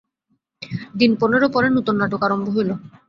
[0.95, 2.69] দিন পনেরো পরে নূতন নাটক আরম্ভ হইল।